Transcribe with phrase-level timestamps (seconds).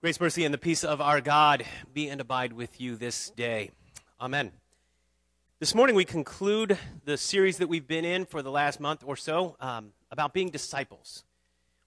[0.00, 3.72] Grace, mercy, and the peace of our God be and abide with you this day.
[4.20, 4.52] Amen.
[5.58, 9.16] This morning, we conclude the series that we've been in for the last month or
[9.16, 11.24] so um, about being disciples.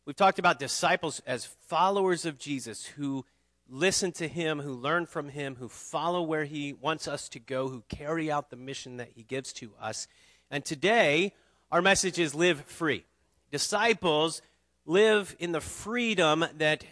[0.05, 3.23] We've talked about disciples as followers of Jesus who
[3.69, 7.69] listen to him, who learn from him, who follow where he wants us to go,
[7.69, 10.09] who carry out the mission that he gives to us.
[10.49, 11.31] And today,
[11.71, 13.05] our message is live free.
[13.51, 14.41] Disciples
[14.85, 16.83] live in the freedom that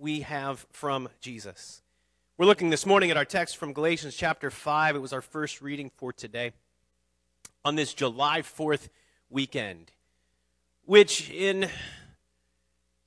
[0.00, 1.82] we have from Jesus.
[2.36, 4.94] We're looking this morning at our text from Galatians chapter 5.
[4.94, 6.52] It was our first reading for today
[7.64, 8.88] on this July 4th
[9.28, 9.90] weekend,
[10.84, 11.68] which in,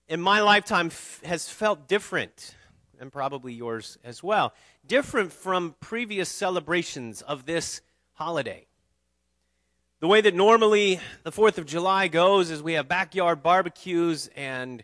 [0.10, 2.56] in my lifetime f- has felt different,
[3.00, 4.54] and probably yours as well.
[4.86, 7.82] Different from previous celebrations of this
[8.14, 8.66] holiday.
[10.02, 14.84] The way that normally the 4th of July goes is we have backyard barbecues and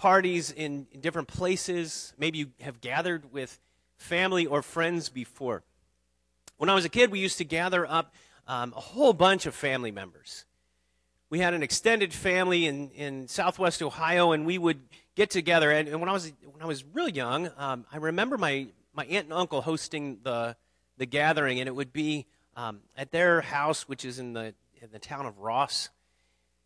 [0.00, 2.14] parties in different places.
[2.16, 3.60] Maybe you have gathered with
[3.98, 5.62] family or friends before.
[6.56, 8.14] When I was a kid, we used to gather up
[8.48, 10.46] um, a whole bunch of family members.
[11.28, 14.80] We had an extended family in, in southwest Ohio, and we would
[15.16, 15.70] get together.
[15.70, 19.04] And, and when I was when I was really young, um, I remember my, my
[19.04, 20.56] aunt and uncle hosting the
[20.96, 22.24] the gathering, and it would be
[22.56, 25.90] um, at their house, which is in the in the town of Ross,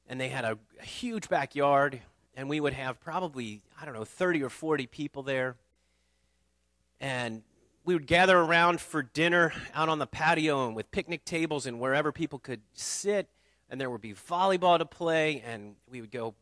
[0.09, 2.01] and they had a, a huge backyard
[2.37, 5.57] and we would have probably, I don't know, 30 or 40 people there.
[7.01, 7.43] And
[7.85, 11.79] we would gather around for dinner out on the patio and with picnic tables and
[11.79, 13.29] wherever people could sit.
[13.69, 16.35] And there would be volleyball to play, and we would go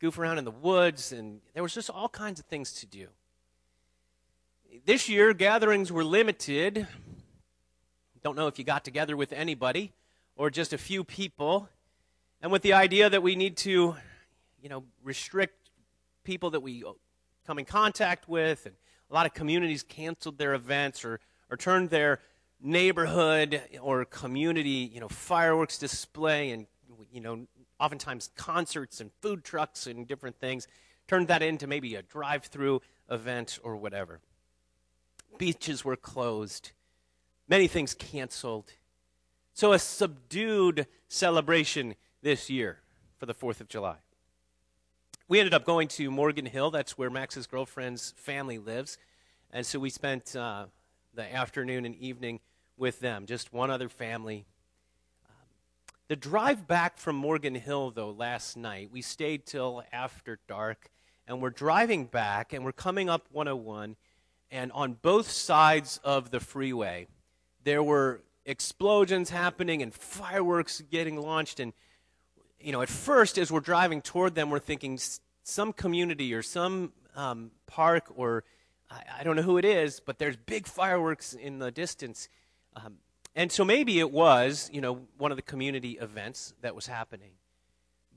[0.00, 3.06] goof around in the woods, and there was just all kinds of things to do.
[4.84, 6.86] This year, gatherings were limited.
[8.22, 9.92] Don't know if you got together with anybody
[10.36, 11.68] or just a few people.
[12.42, 13.96] And with the idea that we need to
[14.64, 15.68] you know, restrict
[16.24, 16.92] people that we uh,
[17.46, 18.64] come in contact with.
[18.64, 18.74] And
[19.10, 21.20] a lot of communities canceled their events or,
[21.50, 22.20] or turned their
[22.62, 26.66] neighborhood or community, you know, fireworks display and,
[27.12, 27.46] you know,
[27.78, 30.66] oftentimes concerts and food trucks and different things,
[31.06, 32.80] turned that into maybe a drive through
[33.10, 34.20] event or whatever.
[35.36, 36.72] Beaches were closed,
[37.46, 38.72] many things canceled.
[39.52, 42.80] So, a subdued celebration this year
[43.18, 44.03] for the 4th of July
[45.26, 46.70] we ended up going to Morgan Hill.
[46.70, 48.98] That's where Max's girlfriend's family lives.
[49.50, 50.66] And so we spent uh,
[51.14, 52.40] the afternoon and evening
[52.76, 54.44] with them, just one other family.
[55.26, 55.34] Um,
[56.08, 60.90] the drive back from Morgan Hill, though, last night, we stayed till after dark,
[61.26, 63.96] and we're driving back, and we're coming up 101,
[64.50, 67.06] and on both sides of the freeway,
[67.62, 71.72] there were explosions happening and fireworks getting launched, and
[72.64, 74.98] you know, at first, as we're driving toward them, we're thinking
[75.42, 78.44] some community or some um, park or
[78.90, 82.28] I, I, don't know who it is, but there's big fireworks in the distance.
[82.74, 82.94] Um,
[83.36, 87.32] and so maybe it was, you know, one of the community events that was happening.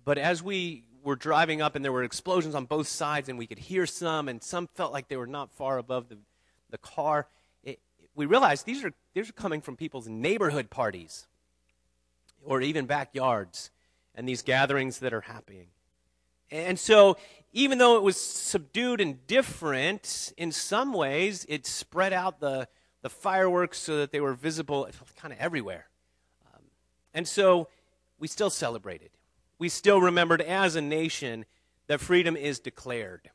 [0.05, 3.47] But as we were driving up and there were explosions on both sides and we
[3.47, 6.17] could hear some and some felt like they were not far above the,
[6.69, 7.27] the car,
[7.63, 7.79] it,
[8.15, 11.27] we realized these are, these are coming from people's neighborhood parties
[12.45, 13.71] or even backyards
[14.17, 15.67] and these gatherings that are happening.
[16.49, 17.17] And so,
[17.53, 22.67] even though it was subdued and different, in some ways, it spread out the,
[23.01, 25.87] the fireworks so that they were visible kind of everywhere.
[26.53, 26.61] Um,
[27.13, 27.67] and so,
[28.17, 29.11] we still celebrated.
[29.59, 31.45] We still remembered as a nation
[31.87, 33.29] that freedom is declared.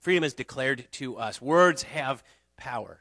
[0.00, 1.42] Freedom is declared to us.
[1.42, 2.24] Words have
[2.56, 3.00] power.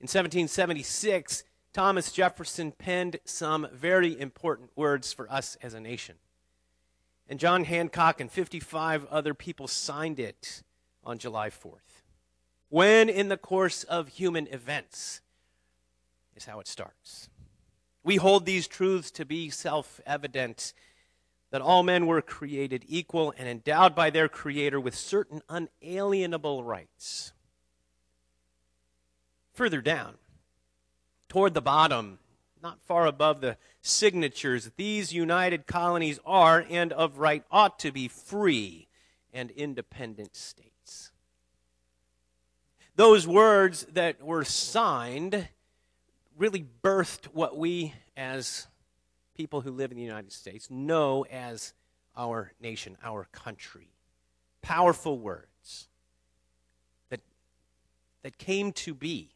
[0.00, 1.44] In 1776,
[1.76, 6.14] Thomas Jefferson penned some very important words for us as a nation.
[7.28, 10.62] And John Hancock and 55 other people signed it
[11.04, 12.00] on July 4th.
[12.70, 15.20] When in the course of human events
[16.34, 17.28] is how it starts.
[18.02, 20.72] We hold these truths to be self evident
[21.50, 27.34] that all men were created equal and endowed by their Creator with certain unalienable rights.
[29.52, 30.14] Further down,
[31.36, 32.18] toward the bottom,
[32.62, 38.08] not far above the signatures, these united colonies are and of right ought to be
[38.08, 38.88] free
[39.34, 41.12] and independent states.
[42.94, 45.46] Those words that were signed
[46.38, 48.66] really birthed what we, as
[49.36, 51.74] people who live in the United States, know as
[52.16, 53.90] our nation, our country.
[54.62, 55.88] Powerful words
[57.10, 57.20] that,
[58.22, 59.35] that came to be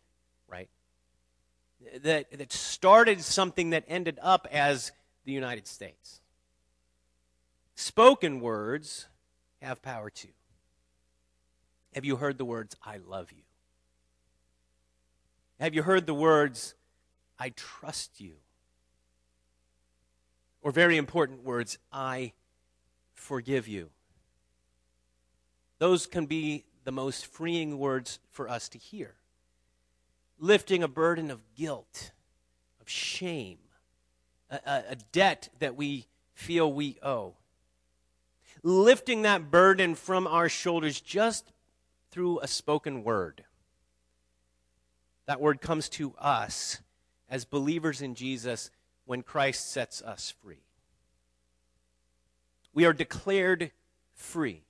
[2.02, 4.92] that, that started something that ended up as
[5.24, 6.20] the United States.
[7.74, 9.06] Spoken words
[9.62, 10.28] have power too.
[11.94, 13.42] Have you heard the words, I love you?
[15.58, 16.74] Have you heard the words,
[17.38, 18.34] I trust you?
[20.62, 22.32] Or very important words, I
[23.14, 23.90] forgive you.
[25.78, 29.14] Those can be the most freeing words for us to hear.
[30.40, 32.10] Lifting a burden of guilt,
[32.80, 33.58] of shame,
[34.50, 37.34] a, a, debt that we feel we owe.
[38.62, 41.52] Lifting that burden from our shoulders just
[42.10, 43.44] through a spoken word.
[45.26, 46.80] That word comes to us
[47.28, 48.70] as believers in Jesus
[49.04, 50.64] when Christ sets us free.
[52.72, 53.72] We are declared
[54.14, 54.62] free.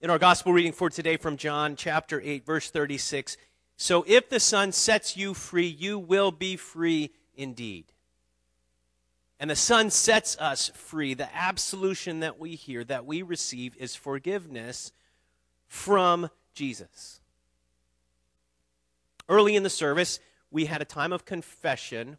[0.00, 3.36] In our gospel reading for today from John chapter 8, verse 36,
[3.76, 7.86] so if the Son sets you free, you will be free indeed.
[9.40, 11.14] And the Son sets us free.
[11.14, 14.92] The absolution that we hear, that we receive, is forgiveness
[15.66, 17.20] from Jesus.
[19.28, 22.18] Early in the service, we had a time of confession,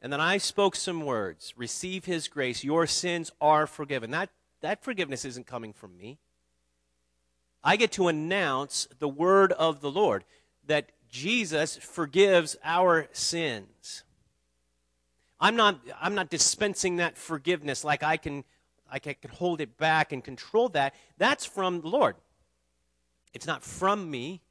[0.00, 4.10] and then I spoke some words Receive His grace, your sins are forgiven.
[4.10, 4.28] That,
[4.60, 6.18] that forgiveness isn't coming from me.
[7.64, 10.24] I get to announce the word of the Lord
[10.66, 14.04] that Jesus forgives our sins.
[15.40, 18.44] I'm not, I'm not dispensing that forgiveness like I can,
[18.92, 20.94] like I can hold it back and control that.
[21.16, 22.16] That's from the Lord.
[23.32, 24.42] It's not from me.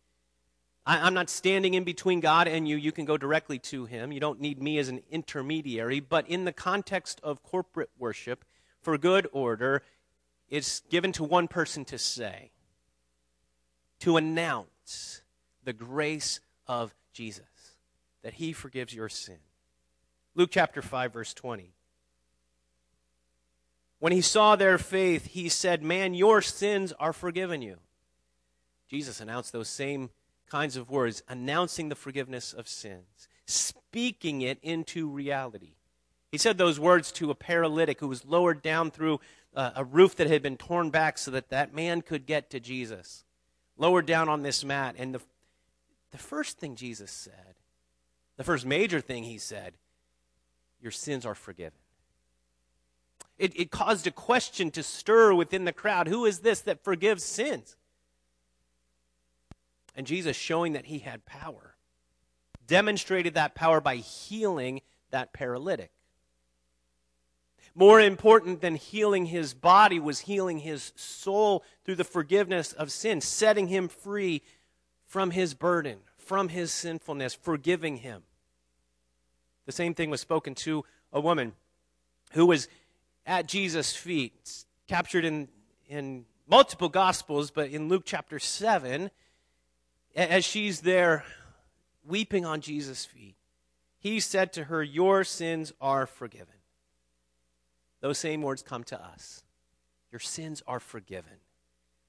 [0.86, 2.75] I, am not standing in between God and you.
[2.75, 4.12] You can go directly to Him.
[4.12, 6.00] You don't need me as an intermediary.
[6.00, 8.44] But in the context of corporate worship,
[8.81, 9.81] for good order,
[10.50, 12.51] it's given to one person to say,
[14.03, 15.21] to announce
[15.63, 17.45] the grace of Jesus,
[18.21, 19.38] that He forgives your sin.
[20.35, 21.73] Luke chapter 5, verse 20.
[24.00, 27.77] When he saw their faith, he said, Man, your sins are forgiven you.
[28.89, 30.09] Jesus announced those same
[30.51, 35.75] kinds of words, announcing the forgiveness of sins, speaking it into reality.
[36.29, 39.21] He said those words to a paralytic who was lowered down through
[39.55, 42.59] uh, a roof that had been torn back so that that man could get to
[42.59, 43.22] Jesus.
[43.77, 44.95] Lowered down on this mat.
[44.97, 45.21] And the,
[46.11, 47.55] the first thing Jesus said,
[48.37, 49.73] the first major thing he said,
[50.81, 51.79] your sins are forgiven.
[53.37, 57.23] It, it caused a question to stir within the crowd who is this that forgives
[57.23, 57.75] sins?
[59.95, 61.75] And Jesus, showing that he had power,
[62.67, 64.81] demonstrated that power by healing
[65.11, 65.91] that paralytic.
[67.75, 73.19] More important than healing his body was healing his soul through the forgiveness of sin,
[73.19, 74.43] setting him free
[75.07, 78.23] from his burden, from his sinfulness, forgiving him.
[79.65, 81.53] The same thing was spoken to a woman
[82.33, 82.67] who was
[83.25, 85.47] at Jesus' feet, captured in,
[85.87, 89.09] in multiple gospels, but in Luke chapter 7,
[90.15, 91.23] as she's there
[92.05, 93.35] weeping on Jesus' feet,
[93.97, 96.55] he said to her, Your sins are forgiven.
[98.03, 99.45] Those same words come to us.
[100.11, 101.39] Your sins are forgiven.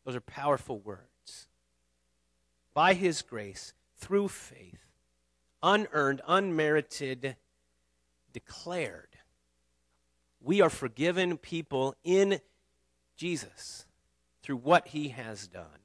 [0.05, 1.47] Those are powerful words.
[2.75, 4.81] By his grace, through faith,
[5.63, 7.37] unearned, unmerited,
[8.33, 9.11] declared.
[10.41, 12.41] We are forgiven people in
[13.17, 13.87] Jesus
[14.43, 15.79] through what he has done.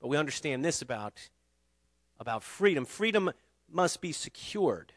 [0.00, 1.30] But we understand this about,
[2.20, 3.32] about freedom freedom
[3.68, 4.92] must be secured.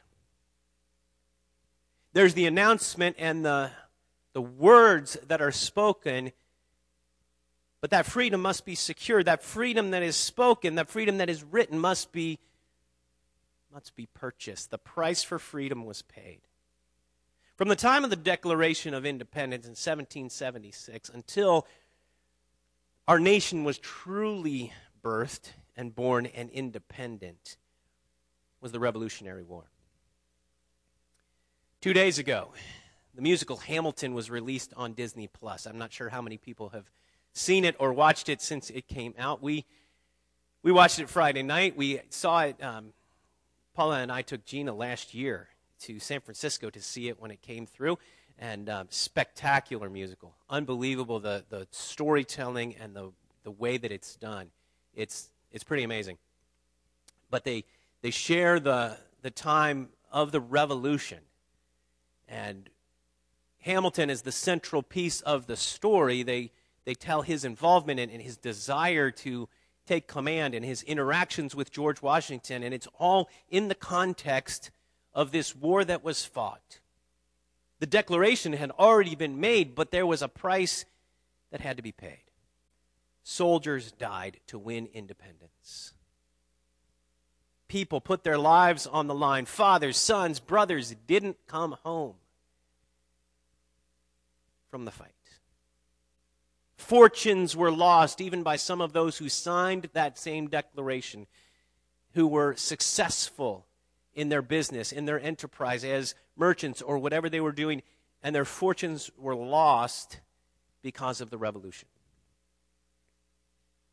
[2.13, 3.71] There's the announcement and the,
[4.33, 6.31] the words that are spoken,
[7.79, 9.25] but that freedom must be secured.
[9.25, 12.39] That freedom that is spoken, that freedom that is written must be,
[13.73, 14.71] must be purchased.
[14.71, 16.41] The price for freedom was paid.
[17.55, 21.67] From the time of the Declaration of Independence in 1776 until
[23.07, 27.57] our nation was truly birthed and born and independent
[28.59, 29.65] was the Revolutionary War.
[31.81, 32.49] Two days ago,
[33.15, 35.65] the musical Hamilton was released on Disney Plus.
[35.65, 36.85] I'm not sure how many people have
[37.33, 39.41] seen it or watched it since it came out.
[39.41, 39.65] We
[40.61, 41.75] we watched it Friday night.
[41.75, 42.63] We saw it.
[42.63, 42.93] Um,
[43.73, 45.47] Paula and I took Gina last year
[45.79, 47.97] to San Francisco to see it when it came through,
[48.37, 53.11] and um, spectacular musical, unbelievable the the storytelling and the
[53.43, 54.51] the way that it's done.
[54.93, 56.19] It's, it's pretty amazing.
[57.31, 57.63] But they,
[58.01, 61.19] they share the, the time of the revolution.
[62.31, 62.69] And
[63.59, 66.23] Hamilton is the central piece of the story.
[66.23, 66.51] They,
[66.85, 69.49] they tell his involvement and, and his desire to
[69.85, 72.63] take command and his interactions with George Washington.
[72.63, 74.71] And it's all in the context
[75.13, 76.79] of this war that was fought.
[77.79, 80.85] The declaration had already been made, but there was a price
[81.51, 82.23] that had to be paid.
[83.23, 85.93] soldiers died to win independence.
[87.71, 89.45] People put their lives on the line.
[89.45, 92.15] Fathers, sons, brothers didn't come home
[94.69, 95.13] from the fight.
[96.75, 101.27] Fortunes were lost even by some of those who signed that same declaration,
[102.13, 103.65] who were successful
[104.13, 107.83] in their business, in their enterprise as merchants or whatever they were doing,
[108.21, 110.19] and their fortunes were lost
[110.81, 111.87] because of the revolution.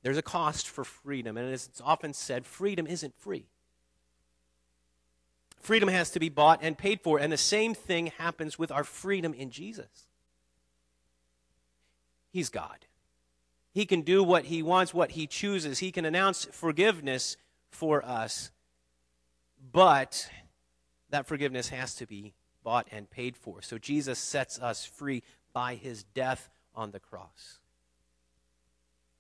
[0.03, 3.47] There's a cost for freedom, and as it's often said, freedom isn't free.
[5.61, 8.85] Freedom has to be bought and paid for, and the same thing happens with our
[8.85, 10.07] freedom in Jesus.
[12.31, 12.87] He's God.
[13.73, 15.79] He can do what he wants, what he chooses.
[15.79, 17.37] He can announce forgiveness
[17.71, 18.51] for us,
[19.73, 20.31] but
[21.11, 23.63] that forgiveness has to be bought and paid for.
[23.63, 25.23] So Jesus sets us free
[25.53, 27.59] by his death on the cross.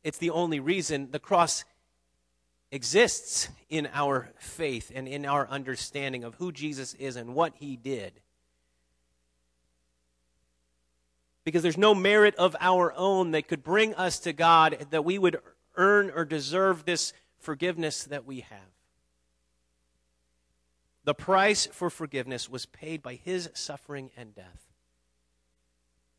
[0.04, 1.64] It's the only reason the cross
[2.70, 7.76] exists in our faith and in our understanding of who Jesus is and what he
[7.76, 8.12] did.
[11.44, 15.18] Because there's no merit of our own that could bring us to God that we
[15.18, 15.38] would
[15.76, 18.58] earn or deserve this forgiveness that we have.
[21.04, 24.66] The price for forgiveness was paid by his suffering and death.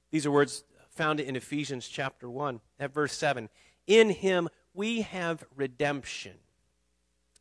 [0.09, 3.49] These are words found in Ephesians chapter 1 at verse 7.
[3.85, 6.35] In him we have redemption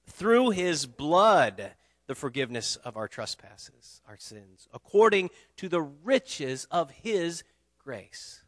[0.09, 1.71] through his blood,
[2.09, 7.45] the forgiveness of our trespasses, our sins, according to the riches of his
[7.78, 8.42] grace.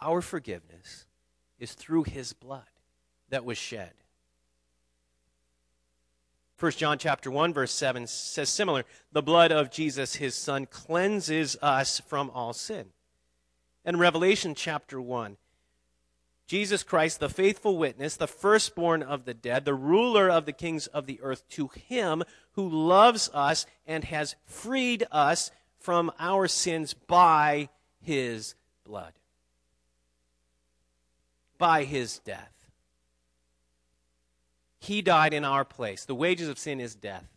[0.00, 1.06] Our forgiveness
[1.58, 2.62] is through his blood
[3.30, 3.94] that was shed.
[6.60, 11.56] 1 John chapter 1 verse 7 says similar, the blood of Jesus his son cleanses
[11.60, 12.90] us from all sin.
[13.84, 15.36] And Revelation chapter 1
[16.50, 20.88] Jesus Christ, the faithful witness, the firstborn of the dead, the ruler of the kings
[20.88, 26.92] of the earth, to him who loves us and has freed us from our sins
[26.92, 27.68] by
[28.00, 29.12] his blood,
[31.56, 32.66] by his death.
[34.80, 36.04] He died in our place.
[36.04, 37.30] The wages of sin is death.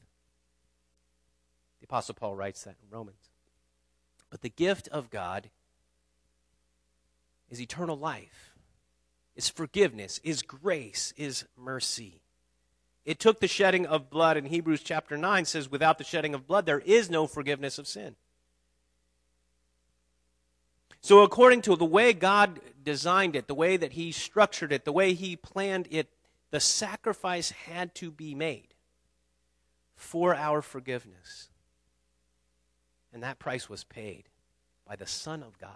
[1.81, 3.29] The Apostle Paul writes that in Romans.
[4.31, 5.51] But the gift of God
[7.51, 8.52] is eternal life,
[9.35, 12.21] is forgiveness, is grace, is mercy.
[13.05, 16.47] It took the shedding of blood, in Hebrews chapter 9 says, without the shedding of
[16.47, 18.15] blood, there is no forgiveness of sin.
[21.01, 24.93] So, according to the way God designed it, the way that He structured it, the
[24.93, 26.07] way He planned it,
[26.51, 28.73] the sacrifice had to be made
[29.95, 31.49] for our forgiveness.
[33.11, 34.29] And that price was paid
[34.87, 35.71] by the Son of God.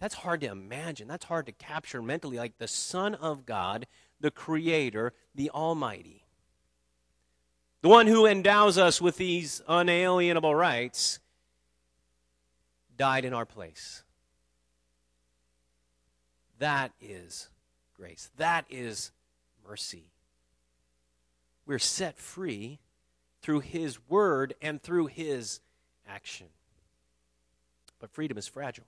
[0.00, 1.08] That's hard to imagine.
[1.08, 2.38] That's hard to capture mentally.
[2.38, 3.86] Like the Son of God,
[4.18, 6.24] the Creator, the Almighty,
[7.82, 11.20] the one who endows us with these unalienable rights
[12.96, 14.02] died in our place.
[16.58, 17.48] That is
[17.94, 18.30] grace.
[18.36, 19.12] That is
[19.66, 20.10] mercy.
[21.64, 22.80] We're set free
[23.40, 25.60] through His word and through His
[26.06, 26.48] action.
[27.98, 28.84] But freedom is fragile.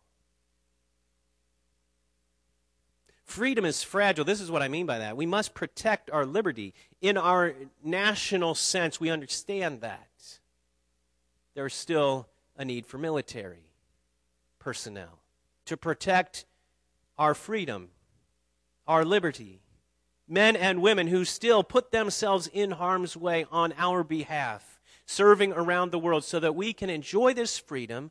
[3.33, 4.27] Freedom is fragile.
[4.27, 5.17] This is what I mean by that.
[5.17, 6.75] We must protect our liberty.
[7.01, 10.39] In our national sense, we understand that.
[11.55, 13.71] There's still a need for military
[14.59, 15.19] personnel
[15.65, 16.45] to protect
[17.17, 17.89] our freedom,
[18.87, 19.63] our liberty.
[20.29, 25.91] Men and women who still put themselves in harm's way on our behalf, serving around
[25.91, 28.11] the world so that we can enjoy this freedom,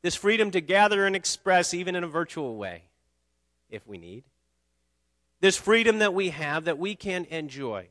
[0.00, 2.84] this freedom to gather and express even in a virtual way,
[3.72, 4.24] if we need.
[5.40, 7.88] This freedom that we have that we can enjoy.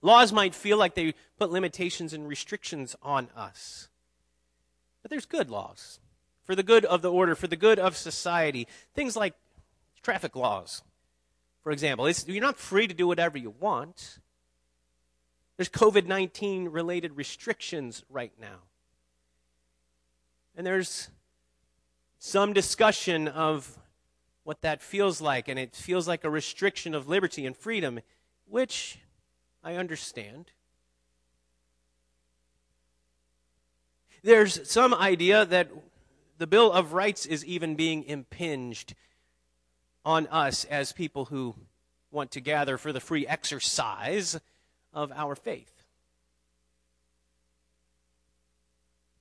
[0.00, 3.88] Laws might feel like they put limitations and restrictions on us.
[5.02, 6.00] But there's good laws
[6.44, 8.66] for the good of the order, for the good of society.
[8.94, 9.34] Things like
[10.02, 10.82] traffic laws,
[11.62, 12.10] for example.
[12.26, 14.18] You're not free to do whatever you want.
[15.56, 18.62] There's COVID 19 related restrictions right now.
[20.56, 21.08] And there's
[22.18, 23.78] some discussion of
[24.44, 28.00] what that feels like, and it feels like a restriction of liberty and freedom,
[28.46, 28.98] which
[29.62, 30.50] I understand.
[34.22, 35.70] There's some idea that
[36.38, 38.94] the Bill of Rights is even being impinged
[40.04, 41.54] on us as people who
[42.10, 44.38] want to gather for the free exercise
[44.92, 45.84] of our faith.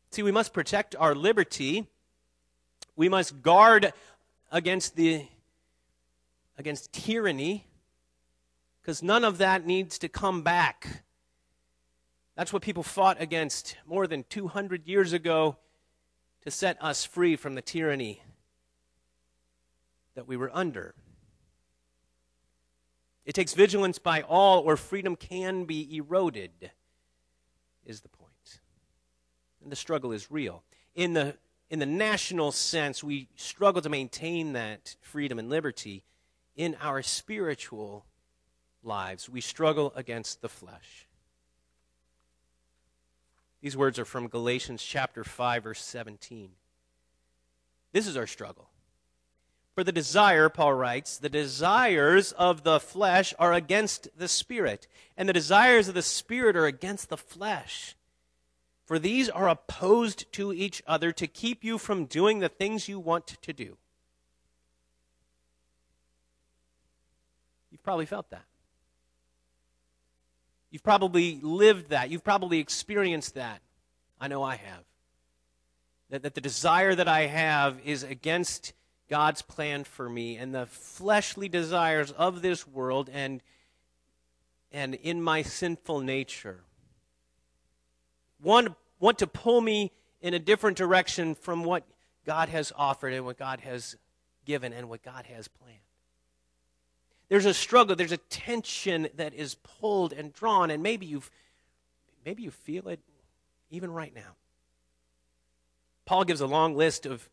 [0.09, 1.87] See, we must protect our liberty
[2.95, 3.93] We must guard
[4.51, 5.25] against the
[6.57, 7.65] against tyranny
[8.81, 11.03] because none of that needs to come back.
[12.35, 15.57] That's what people fought against more than 200 years ago
[16.43, 18.21] to set us free from the tyranny
[20.15, 20.95] that we were under.
[23.25, 26.71] It takes vigilance by all, or freedom can be eroded,
[27.85, 28.59] is the point.
[29.61, 30.63] And the struggle is real.
[30.95, 31.35] In the,
[31.71, 36.03] in the national sense, we struggle to maintain that freedom and liberty.
[36.57, 38.05] In our spiritual
[38.83, 41.07] lives, we struggle against the flesh.
[43.61, 46.49] These words are from Galatians chapter 5 verse 17.
[47.93, 48.67] This is our struggle.
[49.73, 55.29] For the desire, Paul writes, the desires of the flesh are against the spirit, and
[55.29, 57.95] the desires of the spirit are against the flesh.
[58.91, 62.99] For these are opposed to each other to keep you from doing the things you
[62.99, 63.77] want to do.
[67.71, 68.43] You've probably felt that.
[70.71, 72.09] You've probably lived that.
[72.09, 73.61] You've probably experienced that.
[74.19, 74.83] I know I have.
[76.09, 78.73] That, that the desire that I have is against
[79.09, 83.41] God's plan for me, and the fleshly desires of this world and,
[84.69, 86.65] and in my sinful nature
[88.41, 89.91] want, want to pull me
[90.21, 91.83] in a different direction from what
[92.25, 93.97] God has offered and what God has
[94.45, 95.79] given and what God has planned.
[97.27, 101.29] There's a struggle, there's a tension that is pulled and drawn, and maybe you've
[102.25, 102.99] maybe you feel it
[103.69, 104.35] even right now.
[106.05, 107.29] Paul gives a long list of,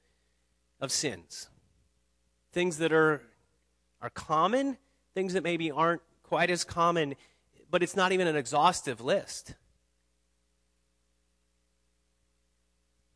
[0.80, 1.48] of sins.
[2.52, 3.22] Things that are
[4.00, 4.78] are common,
[5.14, 7.16] things that maybe aren't quite as common,
[7.70, 9.54] but it's not even an exhaustive list.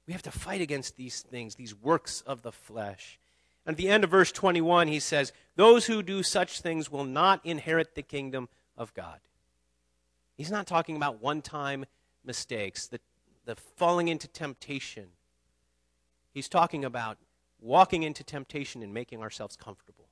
[0.06, 3.18] We have to fight against these things, these works of the flesh.
[3.64, 7.04] And at the end of verse 21, he says, Those who do such things will
[7.04, 9.20] not inherit the kingdom of God.
[10.36, 11.84] He's not talking about one time
[12.24, 13.00] mistakes, the,
[13.44, 15.06] the falling into temptation.
[16.32, 17.18] He's talking about
[17.60, 20.06] walking into temptation and making ourselves comfortable.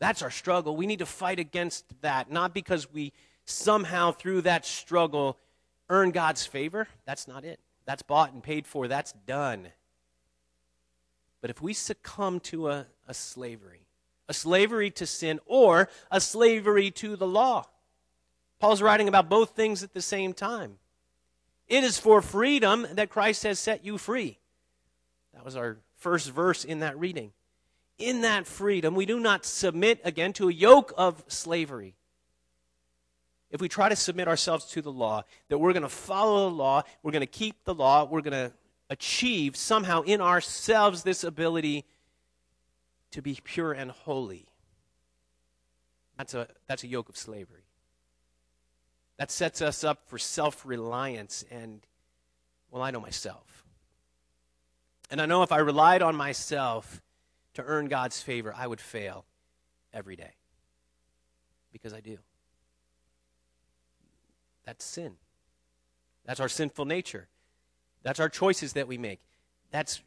[0.00, 0.76] That's our struggle.
[0.76, 3.12] We need to fight against that, not because we
[3.44, 5.38] somehow, through that struggle,
[5.88, 6.88] earn God's favor.
[7.04, 7.60] That's not it.
[7.88, 8.86] That's bought and paid for.
[8.86, 9.68] That's done.
[11.40, 13.86] But if we succumb to a, a slavery,
[14.28, 17.66] a slavery to sin or a slavery to the law,
[18.58, 20.76] Paul's writing about both things at the same time.
[21.66, 24.38] It is for freedom that Christ has set you free.
[25.32, 27.32] That was our first verse in that reading.
[27.96, 31.94] In that freedom, we do not submit again to a yoke of slavery.
[33.50, 36.54] If we try to submit ourselves to the law, that we're going to follow the
[36.54, 38.52] law, we're going to keep the law, we're going to
[38.90, 41.84] achieve somehow in ourselves this ability
[43.10, 44.46] to be pure and holy.
[46.16, 47.64] That's a, that's a yoke of slavery.
[49.18, 51.80] That sets us up for self reliance and,
[52.70, 53.64] well, I know myself.
[55.10, 57.00] And I know if I relied on myself
[57.54, 59.24] to earn God's favor, I would fail
[59.92, 60.32] every day.
[61.72, 62.18] Because I do.
[64.68, 65.14] That's sin.
[66.26, 67.26] That's our sinful nature.
[68.02, 69.18] That's our choices that we make.
[69.70, 70.02] That's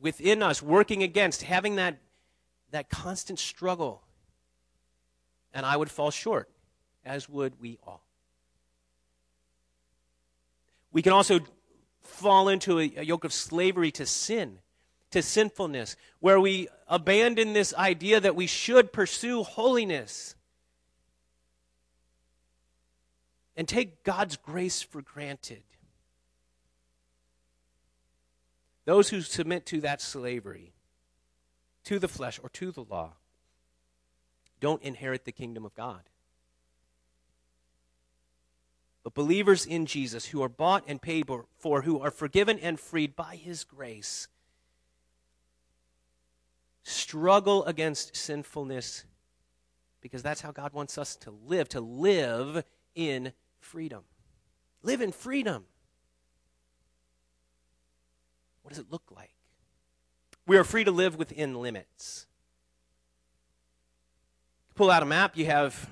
[0.00, 1.98] within us, working against, having that,
[2.70, 4.04] that constant struggle.
[5.52, 6.48] And I would fall short,
[7.04, 8.04] as would we all.
[10.92, 11.40] We can also
[12.00, 14.60] fall into a, a yoke of slavery to sin,
[15.10, 20.36] to sinfulness, where we abandon this idea that we should pursue holiness
[23.56, 25.62] and take God's grace for granted.
[28.84, 30.72] Those who submit to that slavery,
[31.84, 33.12] to the flesh or to the law,
[34.60, 36.02] don't inherit the kingdom of God.
[39.02, 41.26] But believers in Jesus who are bought and paid
[41.58, 44.28] for, who are forgiven and freed by his grace,
[46.82, 49.04] struggle against sinfulness
[50.00, 52.62] because that's how God wants us to live, to live
[52.94, 53.32] in
[53.64, 54.04] freedom.
[54.82, 55.64] Live in freedom.
[58.62, 59.32] What does it look like?
[60.46, 62.26] We are free to live within limits.
[64.74, 65.88] Pull out a map, you have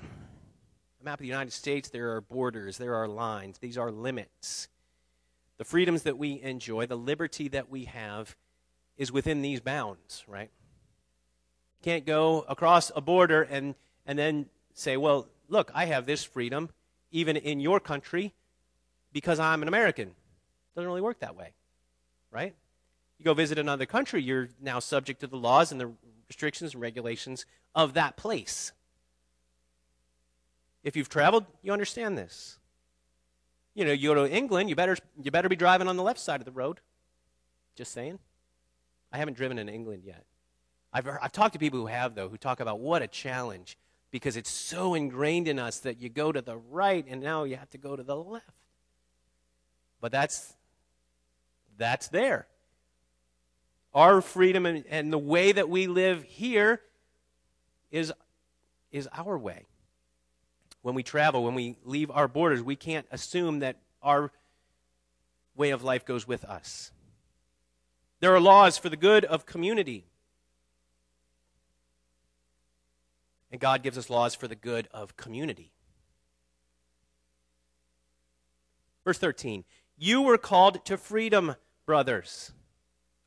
[1.01, 1.89] a map of the United States.
[1.89, 4.67] There are borders, there are lines, these are limits.
[5.57, 8.35] The freedoms that we enjoy, the liberty that we have,
[8.97, 10.49] is within these bounds, right?
[11.81, 16.69] Can't go across a border and, and then say, well, look, I have this freedom,
[17.13, 18.33] even in your country,
[19.13, 20.11] because I'm an American.
[20.75, 21.53] Doesn't really work that way,
[22.31, 22.53] right?
[23.19, 25.93] You go visit another country, you're now subject to the laws and the
[26.27, 28.73] restrictions and regulations of that place.
[30.83, 32.59] If you've traveled, you understand this.
[33.75, 36.19] You know, you go to England, you better, you better be driving on the left
[36.19, 36.79] side of the road.
[37.75, 38.19] Just saying.
[39.11, 40.25] I haven't driven in England yet.
[40.91, 43.77] I've, I've talked to people who have, though, who talk about what a challenge
[44.13, 47.55] because it's so ingrained in us that you go to the right and now you
[47.55, 48.45] have to go to the left.
[49.99, 50.53] But that's,
[51.79, 52.45] that's there.
[53.91, 56.79] Our freedom and, and the way that we live here
[57.89, 58.13] is,
[58.91, 59.65] is our way
[60.83, 64.31] when we travel, when we leave our borders, we can't assume that our
[65.55, 66.91] way of life goes with us.
[68.19, 70.05] There are laws for the good of community.
[73.53, 75.71] And God gives us laws for the good of community.
[79.05, 79.63] Verse 13
[79.95, 82.51] You were called to freedom, brothers.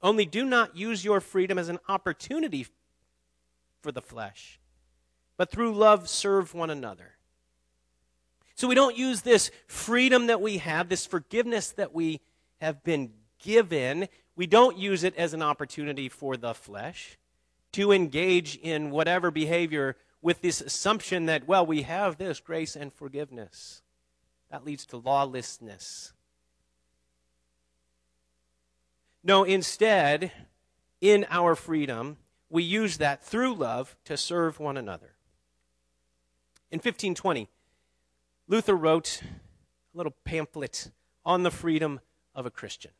[0.02, 2.66] Only do not use your freedom as an opportunity
[3.82, 4.58] for the flesh,
[5.36, 7.12] but through love serve one another.
[8.56, 12.20] So we don't use this freedom that we have, this forgiveness that we
[12.60, 17.16] have been given, we don't use it as an opportunity for the flesh
[17.72, 22.92] to engage in whatever behavior with this assumption that, well, we have this grace and
[22.92, 23.82] forgiveness.
[24.50, 26.12] That leads to lawlessness.
[29.22, 30.30] No, instead,
[31.00, 32.16] in our freedom,
[32.48, 35.16] we use that through love to serve one another.
[36.70, 37.48] In 1520,
[38.48, 40.90] Luther wrote a little pamphlet
[41.24, 42.00] on the freedom
[42.34, 42.92] of a Christian.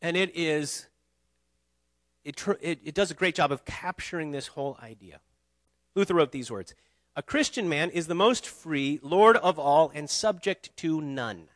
[0.00, 0.86] And it is,
[2.24, 5.20] it, it, it, does a great job of capturing this whole idea.
[5.94, 6.74] Luther wrote these words
[7.16, 11.48] A Christian man is the most free, Lord of all, and subject to none.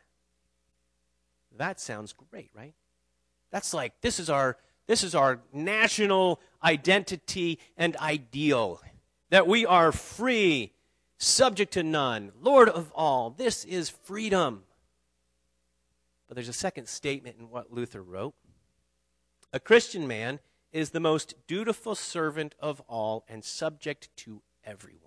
[1.57, 2.73] That sounds great, right?
[3.51, 8.81] That's like, this is our, this is our national identity and ideal.
[9.29, 10.71] That we are free
[11.17, 13.31] subject to none, Lord of all.
[13.31, 14.63] This is freedom.
[16.27, 18.35] But there's a second statement in what Luther wrote.
[19.51, 20.39] A Christian man
[20.71, 24.99] is the most dutiful servant of all and subject to everyone.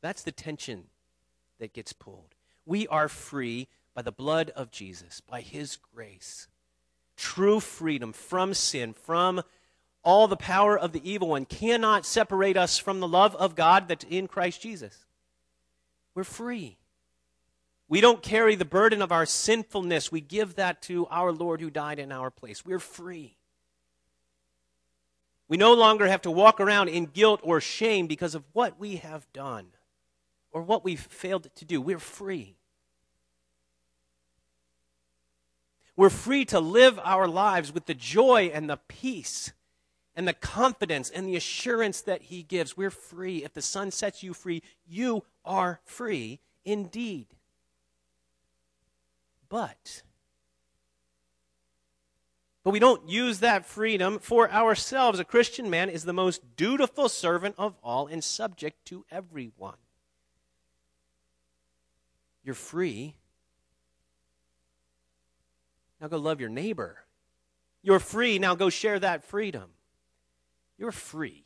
[0.00, 0.84] That's the tension
[1.58, 2.34] that gets pulled.
[2.66, 6.48] We are free by the blood of Jesus, by his grace.
[7.16, 9.42] True freedom from sin, from
[10.02, 13.88] all the power of the evil one cannot separate us from the love of God
[13.88, 15.06] that's in Christ Jesus.
[16.14, 16.76] We're free.
[17.88, 20.10] We don't carry the burden of our sinfulness.
[20.10, 22.64] We give that to our Lord who died in our place.
[22.64, 23.36] We're free.
[25.48, 28.96] We no longer have to walk around in guilt or shame because of what we
[28.96, 29.66] have done
[30.50, 31.80] or what we've failed to do.
[31.80, 32.56] We're free.
[35.96, 39.52] We're free to live our lives with the joy and the peace
[40.16, 42.76] and the confidence and the assurance that he gives.
[42.76, 43.44] We're free.
[43.44, 47.26] If the Son sets you free, you are free indeed.
[49.54, 50.02] But
[52.64, 55.20] but we don't use that freedom for ourselves.
[55.20, 59.76] A Christian man is the most dutiful servant of all and subject to everyone.
[62.42, 63.14] You're free.
[66.00, 67.04] Now go love your neighbor.
[67.80, 68.40] You're free.
[68.40, 69.70] Now go share that freedom.
[70.76, 71.44] You're free.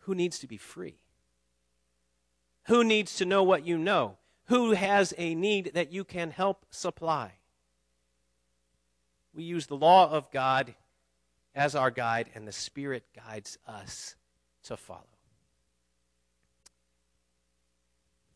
[0.00, 0.98] Who needs to be free?
[2.64, 4.18] Who needs to know what you know?
[4.50, 7.34] Who has a need that you can help supply?
[9.32, 10.74] We use the law of God
[11.54, 14.16] as our guide, and the Spirit guides us
[14.64, 15.04] to follow.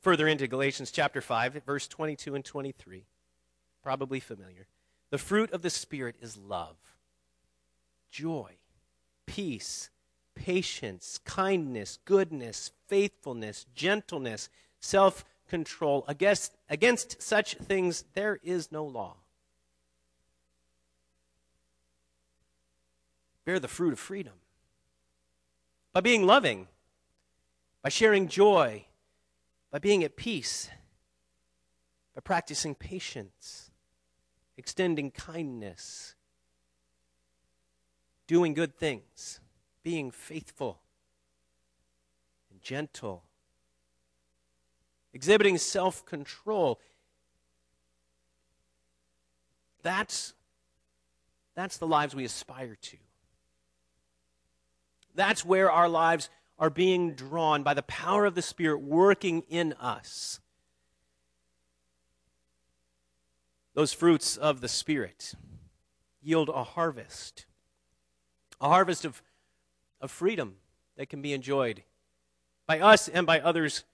[0.02, 3.06] Further into Galatians chapter 5, verse 22 and 23,
[3.82, 4.68] probably familiar.
[5.10, 6.76] The fruit of the Spirit is love,
[8.12, 8.52] joy,
[9.26, 9.90] peace,
[10.36, 14.48] patience, kindness, goodness, faithfulness, gentleness,
[14.78, 16.04] self control.
[16.08, 19.16] Against, against such things there is no law.
[23.44, 24.34] Bear the fruit of freedom
[25.92, 26.68] by being loving,
[27.82, 28.86] by sharing joy,
[29.70, 30.70] by being at peace,
[32.14, 33.70] by practicing patience,
[34.56, 36.14] extending kindness
[38.26, 39.40] doing good things,
[39.82, 40.80] being faithful
[42.50, 43.24] and gentle,
[45.14, 46.78] exhibiting self control.
[49.82, 50.34] That's,
[51.54, 52.96] that's the lives we aspire to.
[55.14, 59.72] That's where our lives are being drawn by the power of the Spirit working in
[59.74, 60.40] us.
[63.74, 65.34] those fruits of the Spirit
[66.22, 67.44] yield a harvest,
[68.60, 69.20] a harvest of,
[70.00, 70.56] of freedom
[70.96, 71.82] that can be enjoyed
[72.66, 73.84] by us and by others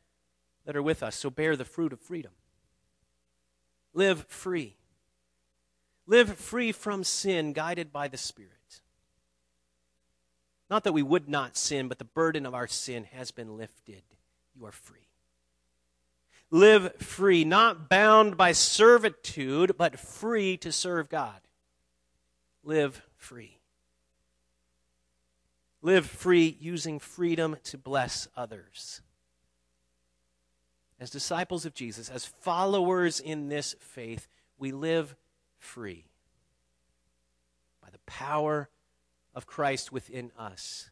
[0.65, 1.17] that are with us.
[1.17, 2.33] So bear the fruit of freedom.
[3.93, 4.77] Live free.
[6.07, 8.51] Live free from sin, guided by the Spirit.
[10.69, 14.03] Not that we would not sin, but the burden of our sin has been lifted.
[14.55, 15.09] You are free.
[16.53, 21.41] Live free, not bound by servitude, but free to serve God.
[22.65, 23.59] Live free.
[25.83, 29.01] Live free using freedom to bless others.
[31.01, 35.17] As disciples of Jesus, as followers in this faith, we live
[35.59, 36.05] free
[37.83, 38.69] by the power
[39.35, 40.91] of Christ within us.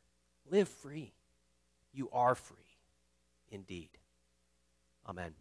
[0.51, 1.13] Live free.
[1.93, 2.57] You are free
[3.51, 3.91] indeed.
[5.07, 5.35] Amen.